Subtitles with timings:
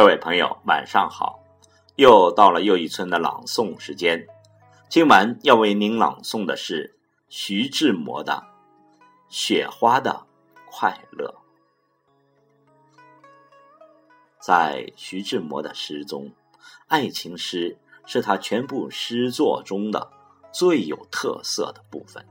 [0.00, 1.40] 各位朋友，晚上好！
[1.96, 4.26] 又到了又一村的朗诵时间。
[4.88, 6.96] 今晚要为您朗诵的是
[7.28, 8.32] 徐志摩的
[9.28, 10.26] 《雪花的
[10.70, 11.34] 快乐》。
[14.40, 16.32] 在徐志摩的诗中，
[16.86, 20.10] 爱情诗是他全部诗作中的
[20.50, 22.24] 最有特色的部分；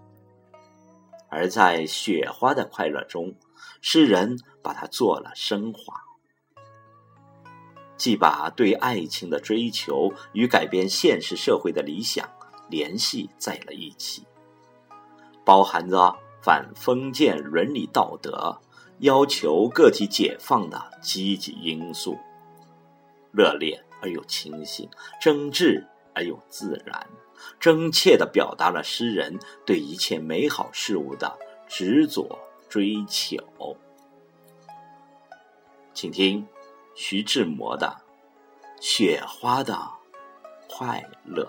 [1.30, 3.36] 而在《雪花的快乐》中，
[3.80, 6.09] 诗人把它做了升华。
[8.00, 12.28] 既把对爱情的追求与改变现实社会的理想
[12.70, 14.24] 联系在了一起，
[15.44, 18.58] 包含着反封建伦理道德、
[19.00, 22.18] 要求个体解放的积极因素，
[23.34, 27.06] 热烈而又清醒，真挚而又自然，
[27.60, 31.38] 真切地表达了诗人对一切美好事物的
[31.68, 33.38] 执着追求。
[35.94, 36.48] 请听。
[37.02, 37.96] 徐志摩的
[38.82, 39.74] 《雪花的
[40.68, 41.46] 快乐》。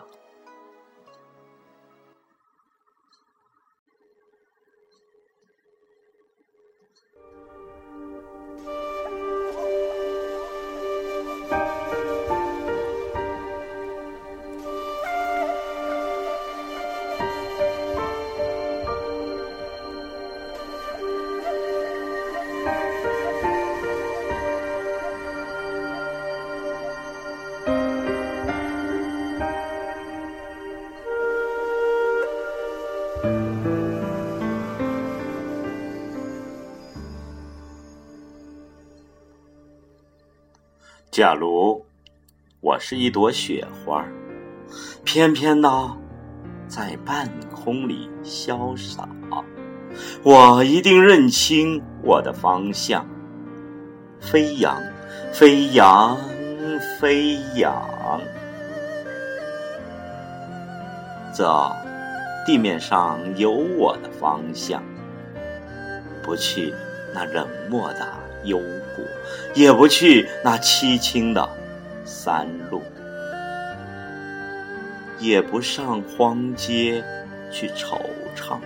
[41.21, 41.85] 假如
[42.63, 44.07] 我是一朵雪花，
[45.05, 45.71] 翩翩的
[46.67, 49.07] 在半空里潇洒，
[50.23, 53.07] 我一定认清我的方向，
[54.19, 54.83] 飞扬，
[55.31, 56.17] 飞扬，
[56.99, 58.19] 飞扬。
[61.35, 61.45] 这
[62.47, 64.83] 地面上有我的方向，
[66.23, 66.73] 不去
[67.13, 68.09] 那冷漠的
[68.45, 69.03] 幽谷，
[69.55, 71.49] 也不去那凄清的
[72.05, 72.83] 山路，
[75.19, 77.03] 也不上荒街
[77.51, 77.99] 去惆
[78.37, 78.59] 怅。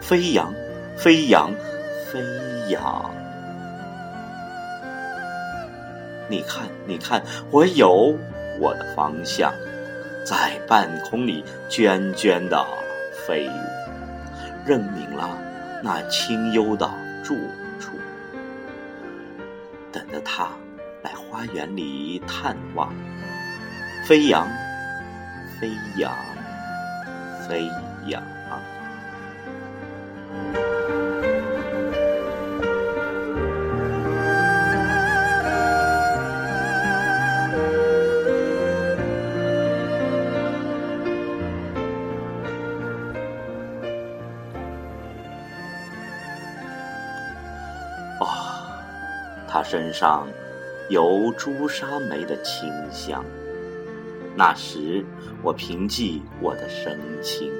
[0.00, 0.54] 飞扬，
[0.96, 1.52] 飞扬，
[2.10, 2.20] 飞
[2.70, 3.10] 扬！
[6.28, 8.16] 你看，你看，我有
[8.58, 9.52] 我的方向。
[10.24, 12.62] 在半空里涓涓的
[13.26, 13.52] 飞舞，
[14.66, 15.38] 认明了
[15.82, 16.90] 那清幽的
[17.24, 17.34] 住，
[19.92, 20.48] 等着他
[21.02, 22.92] 来花园里探望。
[24.06, 24.48] 飞扬，
[25.60, 26.14] 飞扬，
[27.46, 27.68] 飞
[28.06, 28.22] 扬。
[49.48, 50.28] 他身上
[50.90, 53.24] 有朱砂梅的清香，
[54.36, 55.04] 那时
[55.42, 57.50] 我凭借我的神情，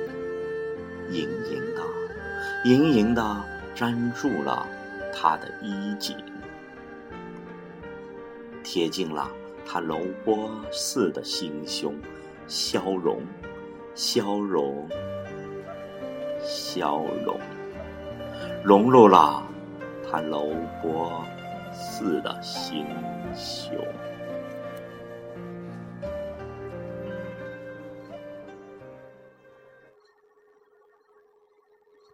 [1.11, 1.83] 盈盈的、
[2.65, 3.43] 盈盈的
[3.75, 4.67] 粘住了
[5.15, 6.15] 他的衣襟，
[8.63, 9.31] 贴近了
[9.67, 11.95] 他柔波似的心胸，
[12.47, 13.23] 消融、
[13.95, 14.87] 消融、
[16.43, 17.41] 消融，
[18.63, 19.43] 融入了
[20.11, 20.51] 他柔
[20.83, 21.25] 波。
[21.79, 22.85] 似的心
[23.37, 23.73] 胸。